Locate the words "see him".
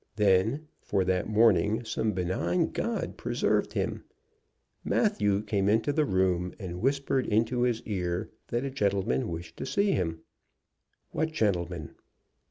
9.67-10.21